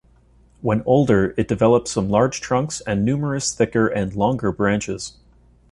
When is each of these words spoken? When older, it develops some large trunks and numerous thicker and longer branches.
When 0.61 0.81
older, 0.87 1.35
it 1.37 1.47
develops 1.47 1.91
some 1.91 2.09
large 2.09 2.41
trunks 2.41 2.81
and 2.87 3.05
numerous 3.05 3.53
thicker 3.53 3.85
and 3.85 4.15
longer 4.15 4.51
branches. 4.51 5.17